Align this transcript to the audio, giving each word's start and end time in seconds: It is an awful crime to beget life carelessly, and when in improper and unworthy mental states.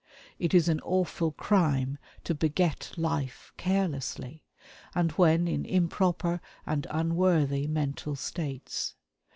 It 0.39 0.55
is 0.55 0.67
an 0.67 0.79
awful 0.79 1.31
crime 1.31 1.99
to 2.23 2.33
beget 2.33 2.91
life 2.97 3.53
carelessly, 3.55 4.43
and 4.95 5.11
when 5.11 5.47
in 5.47 5.63
improper 5.63 6.41
and 6.65 6.87
unworthy 6.89 7.67
mental 7.67 8.15
states. 8.15 8.95